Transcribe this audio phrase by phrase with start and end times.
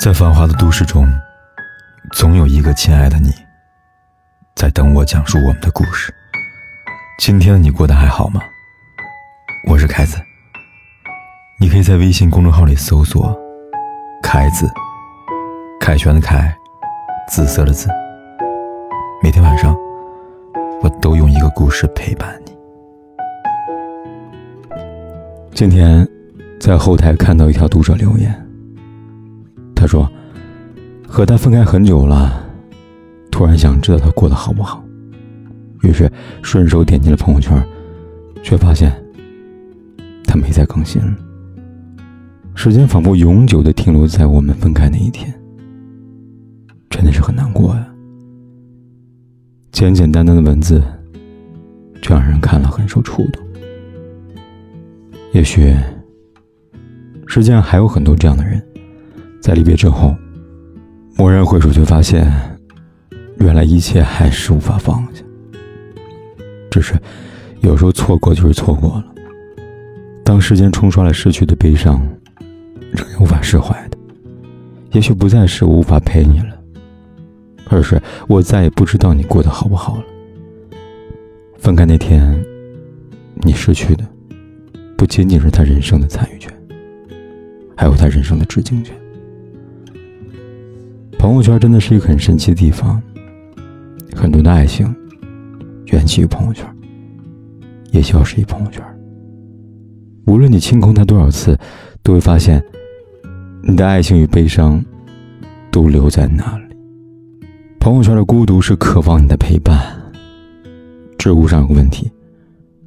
[0.00, 1.06] 在繁华的都市中，
[2.12, 3.30] 总有一个亲爱的你，
[4.54, 6.10] 在等我讲述我们的故事。
[7.18, 8.40] 今天的你过得还好吗？
[9.68, 10.16] 我是凯子，
[11.60, 13.38] 你可以在微信公众号里搜索
[14.24, 14.66] “凯子”，
[15.78, 16.50] 凯旋的凯，
[17.28, 17.86] 紫色的紫。
[19.22, 19.76] 每天晚上，
[20.80, 22.56] 我都用一个故事陪伴你。
[25.52, 26.08] 今天
[26.58, 28.46] 在后台看到一条读者留言。
[29.80, 30.06] 他说
[31.08, 32.44] ：“和他分开很久了，
[33.30, 34.84] 突然想知道他过得好不好，
[35.80, 36.12] 于是
[36.42, 37.58] 顺手点进了朋友圈，
[38.42, 38.92] 却发现
[40.24, 41.00] 他没再更新。
[42.54, 45.32] 时间仿佛永久的停留在我们分开那一天，
[46.90, 47.86] 真的是很难过呀。
[49.72, 50.82] 简简单单的文字，
[52.02, 53.42] 却让人看了很受触动。
[55.32, 55.74] 也许
[57.26, 58.62] 世界上还有很多这样的人。”
[59.40, 60.14] 在离别之后，
[61.16, 62.30] 蓦然回首，却发现，
[63.38, 65.22] 原来一切还是无法放下。
[66.70, 66.94] 只是，
[67.60, 69.04] 有时候错过就是错过了。
[70.22, 72.00] 当时间冲刷了失去的悲伤，
[72.92, 73.98] 仍然无法释怀的，
[74.92, 76.56] 也许不再是无法陪你了，
[77.68, 80.04] 而是我再也不知道你过得好不好了。
[81.58, 82.38] 分开那天，
[83.36, 84.04] 你失去的，
[84.96, 86.52] 不仅仅是他人生的参与权，
[87.76, 88.94] 还有他人生的致敬权。
[91.20, 92.98] 朋友圈真的是一个很神奇的地方，
[94.16, 94.92] 很多的爱情
[95.88, 96.66] 缘起于朋友圈，
[97.90, 98.82] 也消失于朋友圈。
[100.24, 101.58] 无论你清空它多少次，
[102.02, 102.64] 都会发现，
[103.62, 104.82] 你的爱情与悲伤
[105.70, 106.64] 都留在那里。
[107.78, 109.78] 朋友圈的孤独是渴望你的陪伴。
[111.18, 112.10] 知乎上有个问题，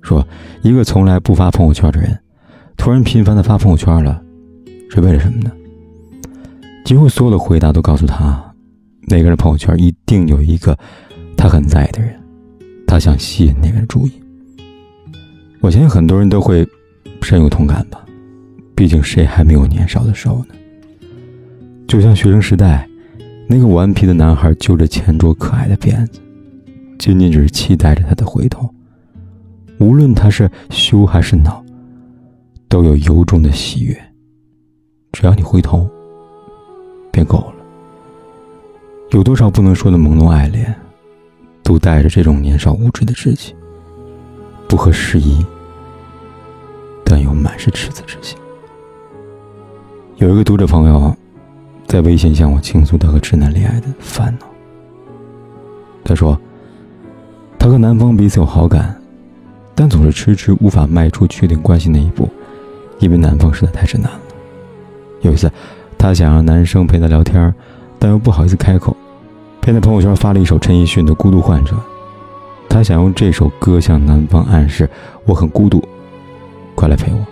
[0.00, 0.26] 说
[0.62, 2.18] 一个从来不发朋友圈的人，
[2.78, 4.18] 突然频繁的发朋友圈了，
[4.88, 5.52] 是为了什么呢？
[6.84, 8.54] 几乎所有的回答都告诉他，
[9.08, 10.78] 那个人朋友圈一定有一个
[11.34, 12.14] 他很在意的人，
[12.86, 14.12] 他想吸引那个人注意。
[15.62, 16.66] 我相信很多人都会
[17.22, 18.04] 深有同感吧，
[18.76, 20.54] 毕竟谁还没有年少的时候呢？
[21.88, 22.86] 就像学生时代，
[23.48, 26.20] 那个顽皮的男孩揪着前桌可爱的辫子，
[26.98, 28.68] 仅仅只是期待着他的回头，
[29.78, 31.64] 无论他是羞还是恼，
[32.68, 33.98] 都有由衷的喜悦。
[35.12, 35.88] 只要你回头。
[37.24, 37.54] 够了。
[39.10, 40.74] 有多少不能说的朦胧爱恋，
[41.62, 43.54] 都带着这种年少无知的稚气，
[44.66, 45.44] 不合时宜，
[47.04, 48.36] 但又满是赤子之心。
[50.16, 51.14] 有一个读者朋友，
[51.86, 54.46] 在微信向我倾诉他和直男恋爱的烦恼。
[56.02, 56.36] 他说，
[57.58, 59.00] 他和男方彼此有好感，
[59.74, 62.28] 但总是迟迟无法迈出确定关系那一步，
[62.98, 64.20] 因为男方实在太直男了。
[65.20, 65.48] 有一次。
[66.04, 67.54] 她想让男生陪她聊天，
[67.98, 68.94] 但又不好意思开口，
[69.58, 71.74] 便在朋友圈发了一首陈奕迅的《孤独患者》。
[72.68, 74.86] 他想用这首歌向男方暗示
[75.24, 75.82] 我很孤独，
[76.74, 77.26] 快来陪我。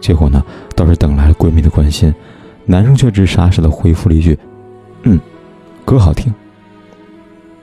[0.00, 0.42] 结果呢，
[0.74, 2.14] 倒是等来了闺蜜的关心，
[2.64, 4.38] 男生却只傻傻的回复了一句
[5.04, 5.20] ：“嗯，
[5.84, 6.32] 歌好听。”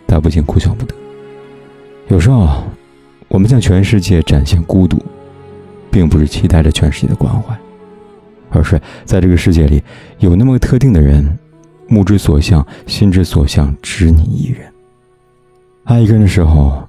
[0.05, 0.93] 他不禁哭笑不得。
[2.09, 2.65] 有时候，
[3.29, 5.03] 我们向全世界展现孤独，
[5.89, 7.57] 并不是期待着全世界的关怀。
[8.57, 9.83] 而是在这个世界里，
[10.19, 11.37] 有那么个特定的人，
[11.87, 14.61] 目之所向，心之所向，只你一人。
[15.83, 16.81] 爱一个人的时候，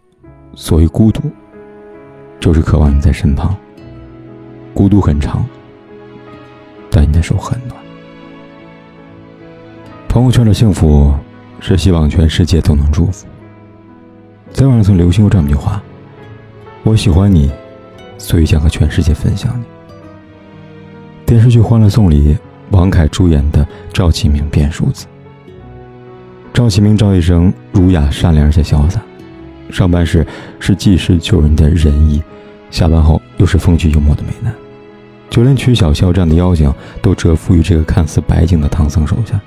[0.55, 1.31] 所谓孤独，
[2.41, 3.55] 就是渴望你在身旁。
[4.73, 5.45] 孤独很长，
[6.91, 7.77] 但你的手很暖。
[10.09, 11.15] 朋友圈的幸福，
[11.61, 13.27] 是希望全世界都能祝福。
[14.53, 15.83] 在网上曾流行过这么一句话
[16.83, 17.53] ：“我喜欢你，
[18.17, 19.65] 所以想和全世界分享你。”
[21.29, 22.35] 电视剧《欢乐颂》里，
[22.71, 25.05] 王凯主演的赵启明变数字。
[26.55, 28.99] 赵启明赵医生儒雅善良而且潇洒，
[29.71, 30.27] 上班时
[30.59, 32.23] 是济世救人的仁义，
[32.71, 34.51] 下班后又是风趣幽默的美男，
[35.29, 39.39] 就连曲筱绡这样的妖精都折服于这个看似白净的唐僧手下。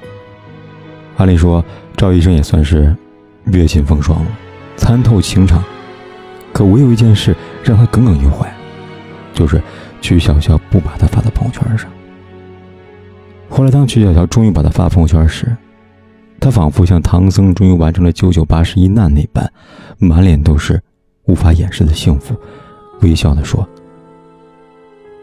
[1.18, 1.66] 按理说，
[1.98, 2.96] 赵医生也算是
[3.46, 4.28] 阅尽风霜了，
[4.78, 5.64] 参透情场，
[6.54, 8.48] 可唯有一件事让他耿耿于怀，
[9.34, 9.60] 就是。
[10.02, 11.90] 曲筱绡不把他发到朋友圈上。
[13.50, 15.56] 后来，当曲筱绡终于把他发朋友圈时，
[16.40, 19.52] 他仿佛像唐僧终于完成了九九八十一难那般，
[20.00, 20.82] 满脸都是
[21.26, 22.36] 无法掩饰的幸福，
[23.02, 23.68] 微笑的说：“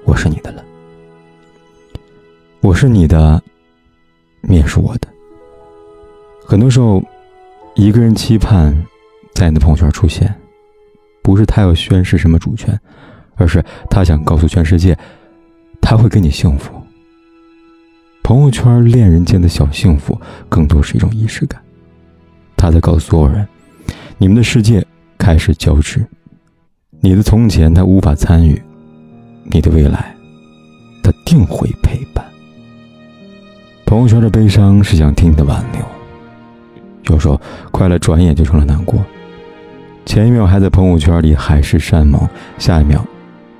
[0.05, 0.63] 我是你的了，
[2.61, 3.43] 我是你的，
[4.43, 5.09] 你也是我的。”
[6.47, 7.03] 很多时候，
[7.75, 8.75] 一个人期盼
[9.35, 10.33] 在你的朋友圈出现，
[11.23, 12.79] 不是他要宣示什么主权。
[13.38, 14.94] 而是他想告诉全世界，
[15.81, 16.75] 他会给你幸福。
[18.23, 20.20] 朋友圈恋人间的小幸福，
[20.50, 21.58] 更多是一种仪式感。
[22.56, 23.49] 他在告诉所有人：
[24.19, 24.85] 你们的世界
[25.17, 26.05] 开始交织，
[27.00, 28.61] 你的从前他无法参与，
[29.44, 30.14] 你的未来
[31.02, 32.23] 他定会陪伴。
[33.87, 35.82] 朋友圈的悲伤是想听你的挽留，
[37.14, 39.02] 有时候快乐转眼就成了难过。
[40.05, 43.02] 前一秒还在朋友圈里海誓山盟，下一秒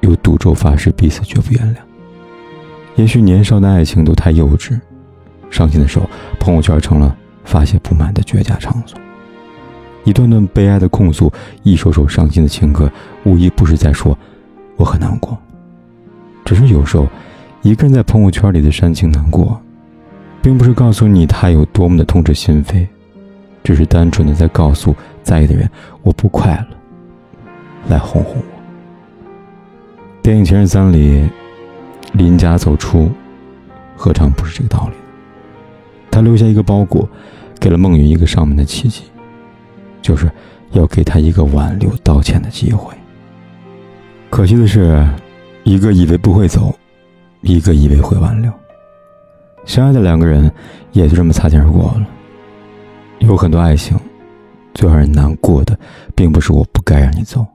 [0.01, 1.79] 又赌咒发誓彼此绝不原谅。
[2.97, 4.79] 也许年少的爱情都太幼稚，
[5.51, 6.09] 伤心的时候，
[6.41, 8.99] 朋友圈成了发泄不满的绝佳场所。
[10.05, 12.91] 一段段悲哀的控诉，一首首伤心的情歌，
[13.25, 14.17] 无一不是在说
[14.77, 15.37] 我很难过。
[16.45, 17.07] 只是有时候，
[17.63, 19.61] 一个人在朋友圈里的煽情难过，
[20.41, 22.87] 并不是告诉你他有多么的痛彻心扉。
[23.63, 25.69] 只是单纯的在告诉在意的人，
[26.03, 26.77] 我不快乐，
[27.89, 28.58] 来哄哄我。
[30.29, 31.27] 电影《前任三》里，
[32.13, 33.11] 林家走出，
[33.97, 34.95] 何尝不是这个道理？
[36.11, 37.09] 他留下一个包裹，
[37.59, 39.05] 给了孟云一个上门的契机，
[40.03, 40.31] 就是
[40.73, 42.95] 要给他一个挽留、道歉的机会。
[44.29, 45.03] 可惜的是，
[45.65, 46.79] 一个以为不会走，
[47.41, 48.53] 一个以为会挽留，
[49.65, 50.53] 相爱的两个人
[50.93, 52.07] 也就这么擦肩而过了。
[53.21, 53.99] 有很多爱情，
[54.75, 55.75] 最让人难过的，
[56.15, 57.47] 并不是我不该让你走，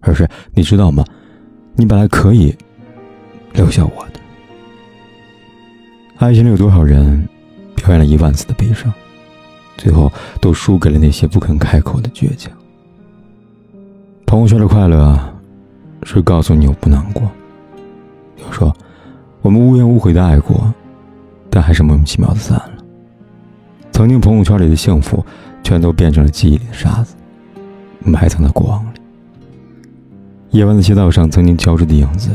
[0.00, 1.02] 而是你知道吗？
[1.76, 2.56] 你本来可以
[3.52, 4.20] 留下我的。
[6.18, 7.28] 爱情里有多少人
[7.74, 8.92] 表演了一万次的悲伤，
[9.76, 10.10] 最后
[10.40, 12.52] 都输给了那些不肯开口的倔强。
[14.24, 15.18] 朋友圈的快乐，
[16.04, 17.22] 是告诉你我不难过。
[18.36, 18.74] 比如说，
[19.42, 20.72] 我们无怨无悔的爱过，
[21.50, 22.72] 但还是莫名其妙的散了。
[23.90, 25.24] 曾经朋友圈里的幸福，
[25.64, 27.16] 全都变成了记忆里的沙子，
[28.00, 28.93] 埋藏在过往。
[30.54, 32.30] 夜晚的街道上曾经交织的影子，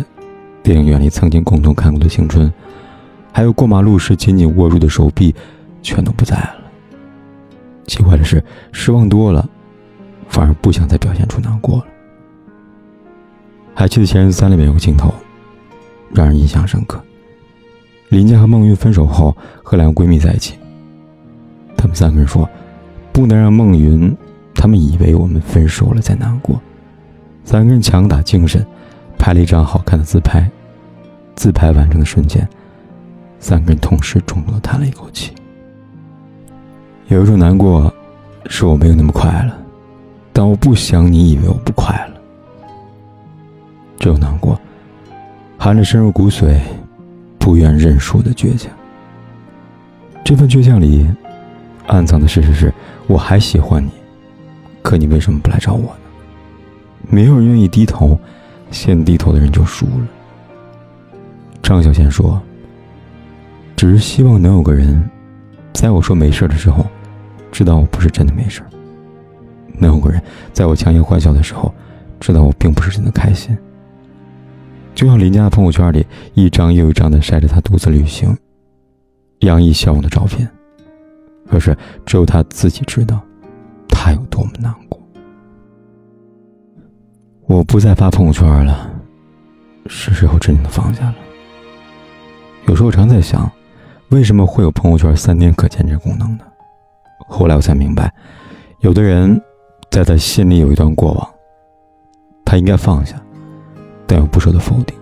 [0.61, 2.51] 电影院里曾经共同看过的青春，
[3.31, 5.33] 还有过马路时紧紧握住的手臂，
[5.81, 6.55] 全都不在了。
[7.87, 8.43] 奇怪的是，
[8.73, 9.47] 失望多了，
[10.27, 11.85] 反而不想再表现出难过了。
[13.73, 15.13] 还记得《前任三》里面有个镜头，
[16.13, 17.01] 让人印象深刻。
[18.09, 19.33] 林佳和孟云分手后，
[19.63, 20.55] 和两个闺蜜在一起。
[21.77, 22.49] 他们三个人说
[23.13, 24.13] ：“不能让孟云
[24.53, 26.61] 他们以为我们分手了再难过。”
[27.49, 28.63] 三个人强打精神，
[29.17, 30.47] 拍了一张好看的自拍。
[31.35, 32.47] 自拍完成的瞬间，
[33.39, 35.33] 三个人同时重重的叹了一口气。
[37.07, 37.91] 有一种难过，
[38.45, 39.51] 是我没有那么快乐，
[40.31, 42.21] 但我不想你以为我不快乐。
[43.97, 44.61] 这种难过，
[45.57, 46.59] 含着深入骨髓、
[47.39, 48.71] 不愿认输的倔强。
[50.23, 51.09] 这份倔强里。
[51.87, 52.71] 暗藏的事实是，
[53.07, 53.89] 我还喜欢你，
[54.83, 55.97] 可你为什么不来找我？
[57.09, 58.17] 没有人愿意低头，
[58.71, 60.07] 先低头的人就输了。
[61.61, 62.41] 张小娴说
[63.75, 65.09] ：“只是希望能有个人，
[65.73, 66.85] 在我说没事的时候，
[67.51, 68.61] 知道我不是真的没事
[69.77, 70.21] 能有个人，
[70.53, 71.73] 在我强颜欢笑的时候，
[72.19, 73.57] 知道我并不是真的开心。”
[74.95, 78.35] 就像林家的朋友圈里，一张又一张的晒着他独自旅行、
[79.39, 80.49] 洋溢笑容的照片。
[81.49, 81.75] 可是，
[82.05, 83.19] 只有他自己知道，
[83.87, 84.88] 他有多么难过。
[87.49, 88.87] 我不再发朋友圈了，
[89.87, 91.15] 是时候真正的放下了。
[92.67, 93.51] 有时候，常在想，
[94.09, 96.43] 为什么会有朋友圈三天可见这功能呢？
[97.27, 98.13] 后来我才明白，
[98.81, 99.41] 有的人，
[99.89, 101.27] 在他心里有一段过往，
[102.45, 103.19] 他应该放下，
[104.05, 104.95] 但又不舍得否定。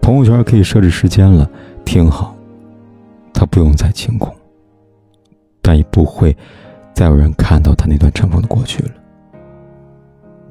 [0.00, 1.50] 朋友圈可以设置时间了，
[1.84, 2.36] 挺好，
[3.34, 4.32] 他不用再清空。
[5.60, 6.36] 但也不会
[6.94, 8.90] 再有人看到他那段尘封的过去了。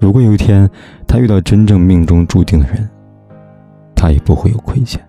[0.01, 0.67] 如果有一天
[1.07, 2.89] 他遇到真正命中注定的人，
[3.95, 4.99] 他也不会有亏欠。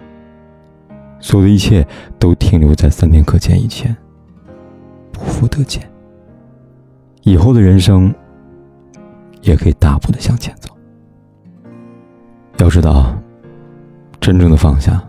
[1.19, 1.85] 所有的一切
[2.19, 3.97] 都停留在三天可见以前，
[5.11, 5.83] 不复得见。
[7.23, 8.15] 以后的人生
[9.41, 10.69] 也可以大步的向前走。
[12.59, 13.17] 要知道，
[14.21, 15.03] 真正的放下，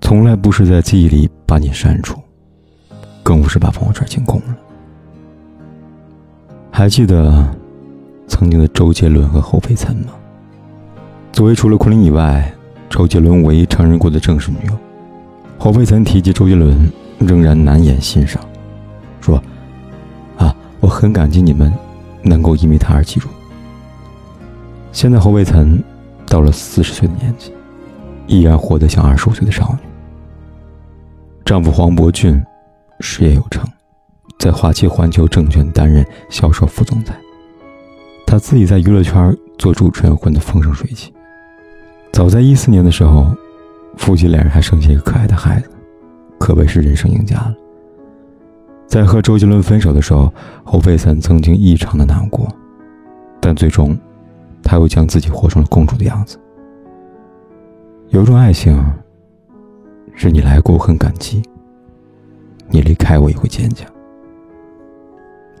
[0.00, 2.16] 从来不是在记忆里把你删除。
[3.24, 4.56] 更不是把朋友圈清空了。
[6.70, 7.48] 还记得
[8.32, 10.14] 曾经的周杰伦和侯佩岑吗？
[11.32, 12.50] 作为除了昆凌以外，
[12.88, 14.72] 周杰伦唯一承认过的正式女友，
[15.58, 18.42] 侯佩岑提及周杰伦，仍然难掩欣赏，
[19.20, 19.36] 说
[20.38, 21.70] ：“啊，我很感激你们
[22.22, 23.28] 能够因为他而记住。”
[24.92, 25.78] 现在侯佩岑
[26.26, 27.52] 到了四十岁的年纪，
[28.26, 29.78] 依然活得像二十五岁的少女。
[31.44, 32.42] 丈夫黄伯俊。
[33.04, 33.68] 事业有成，
[34.38, 37.14] 在华旗环球证券担任销售副总裁。
[38.32, 41.12] 他自己在娱乐圈做主持人混得风生水起。
[42.14, 43.26] 早在一四年的时候，
[43.98, 45.68] 夫妻两人还生下一个可爱的孩子，
[46.38, 47.54] 可谓是人生赢家了。
[48.86, 50.32] 在和周杰伦分手的时候，
[50.64, 52.48] 侯佩岑曾经异常的难过，
[53.38, 53.94] 但最终，
[54.62, 56.38] 他又将自己活成了公主的样子。
[58.08, 58.82] 有种爱情，
[60.14, 61.42] 是你来过我很感激，
[62.70, 63.86] 你离开我也会坚强。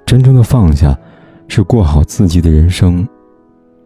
[0.06, 0.98] 真正的放下，
[1.48, 3.06] 是过好自己的人生，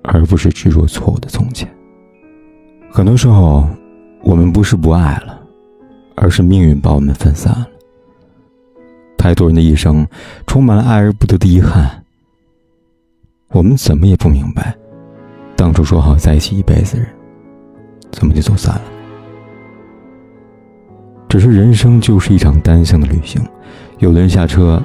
[0.02, 1.68] 而不是执着错误的从前。
[2.90, 3.68] 很多时候，
[4.22, 5.38] 我们不是不爱了，
[6.14, 7.66] 而是命运把我们分散了。
[9.18, 10.06] 太多人的一生
[10.46, 12.02] 充满了爱而不得的遗憾。
[13.48, 14.74] 我们怎么也不明白，
[15.56, 17.10] 当初说好在一起一辈子的人，
[18.12, 18.82] 怎么就走散了？
[21.28, 23.42] 只是人生就是一场单向的旅行，
[23.98, 24.82] 有的人下车，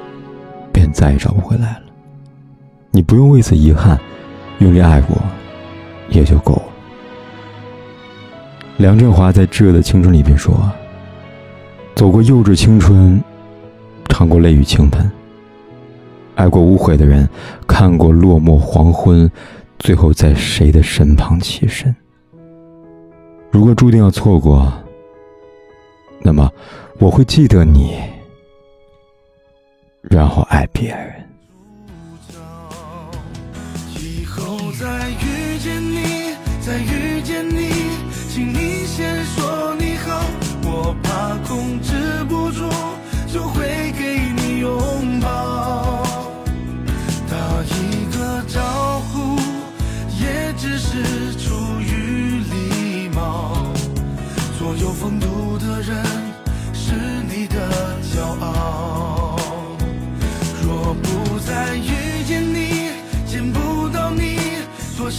[0.72, 1.81] 便再也找不回来了。
[2.94, 3.98] 你不用为此遗憾，
[4.58, 5.16] 用力爱过，
[6.10, 6.62] 也就够了。
[8.76, 10.70] 梁振华在《炙热的青春》里边说
[11.96, 13.18] ：“走过幼稚青春，
[14.10, 15.10] 尝过泪雨倾盆，
[16.34, 17.26] 爱过无悔的人，
[17.66, 19.30] 看过落寞黄昏，
[19.78, 21.96] 最后在谁的身旁栖身？
[23.50, 24.70] 如果注定要错过，
[26.20, 26.52] 那么
[26.98, 27.96] 我会记得你，
[30.02, 31.14] 然后爱别人。”
[34.52, 37.70] 后再遇见你，再遇见你，
[38.28, 40.22] 请你先说你好，
[40.64, 41.94] 我怕控制
[42.28, 42.68] 不住，
[43.32, 45.51] 就会给你拥抱。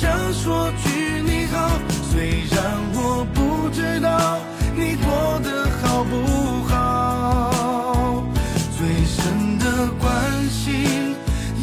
[0.03, 1.79] 想说句你好。
[2.11, 2.59] 虽然
[2.93, 4.37] 我不知道
[4.75, 6.13] 你过得好不
[6.67, 8.25] 好，
[8.77, 10.03] 最深的关
[10.49, 11.15] 心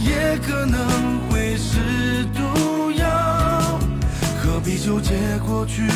[0.02, 0.80] 也可能
[1.28, 3.78] 会是毒药。
[4.42, 5.12] 何必纠结
[5.46, 5.86] 过去，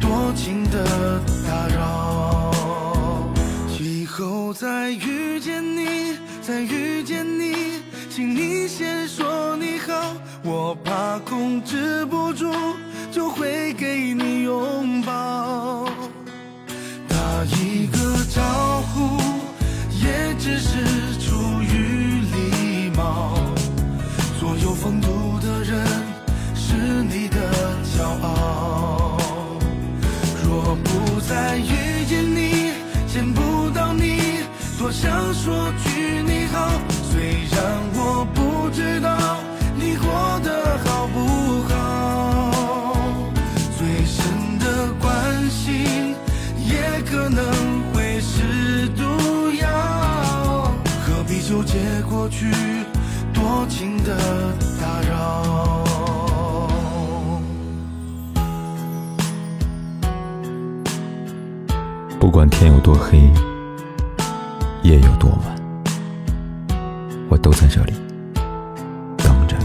[0.00, 2.52] 多情的打扰？
[3.78, 7.54] 以后再遇见你，再遇见你，
[8.10, 8.49] 请你，
[10.42, 12.50] 我怕控制不住，
[13.12, 15.86] 就会给你拥抱。
[17.06, 19.18] 打一个招呼，
[20.02, 20.78] 也只是
[21.20, 23.34] 出于礼貌。
[24.38, 25.86] 所有风度的人，
[26.54, 27.36] 是你的
[27.94, 29.18] 骄傲。
[30.42, 32.72] 若不再遇见你，
[33.06, 34.40] 见不到你，
[34.78, 36.89] 多想说句你好。
[52.20, 52.44] 过去，
[53.32, 54.14] 多情的
[54.78, 55.82] 打扰？
[62.18, 63.18] 不管天有多黑，
[64.82, 65.58] 夜有多晚，
[67.30, 67.94] 我都在这里
[69.16, 69.56] 等着，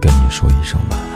[0.00, 1.11] 跟你说一声晚安。